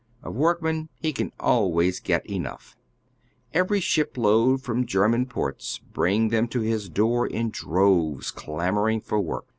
Of 0.23 0.33
workmen 0.33 0.89
lie 1.03 1.11
can 1.11 1.31
always 1.39 1.99
get 1.99 2.25
enougli. 2.27 2.73
Every 3.53 3.79
ship 3.79 4.17
load 4.17 4.63
from 4.63 4.87
German 4.87 5.27
ports 5.27 5.77
brings 5.93 6.33
tlietn 6.33 6.49
to 6.49 6.59
liis 6.61 6.91
door 6.91 7.27
in 7.27 7.51
di'oves, 7.51 8.33
clamoring 8.33 9.01
for 9.01 9.19
work. 9.19 9.45